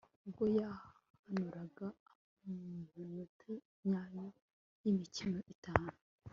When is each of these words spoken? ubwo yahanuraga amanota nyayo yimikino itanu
ubwo 0.25 0.43
yahanuraga 0.59 1.87
amanota 2.47 3.51
nyayo 3.87 4.25
yimikino 4.83 5.39
itanu 5.53 5.95